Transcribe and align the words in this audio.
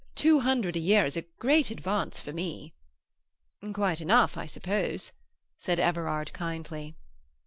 Two 0.15 0.39
hundred 0.39 0.75
a 0.75 0.79
year 0.79 1.05
is 1.05 1.15
a 1.15 1.21
great 1.37 1.69
advance 1.69 2.19
for 2.19 2.33
me." 2.33 2.73
"Quite 3.71 4.01
enough, 4.01 4.35
I 4.35 4.47
suppose," 4.47 5.11
said 5.59 5.79
Everard 5.79 6.33
kindly. 6.33 6.95